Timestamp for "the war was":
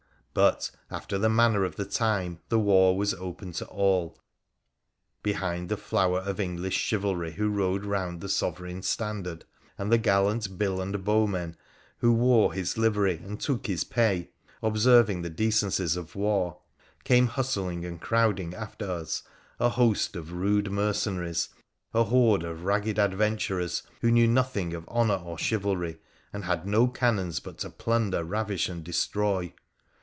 2.47-3.13